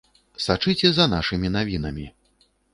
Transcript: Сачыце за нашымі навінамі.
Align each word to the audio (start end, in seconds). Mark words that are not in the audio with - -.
Сачыце 0.45 0.91
за 0.95 1.07
нашымі 1.13 1.53
навінамі. 1.59 2.11